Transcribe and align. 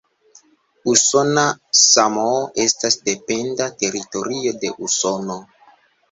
Usona 0.91 1.41
Samoo 1.79 2.39
estas 2.63 2.97
dependa 3.09 3.67
teritorio 3.83 4.55
de 4.65 4.71
Usono. 4.89 5.37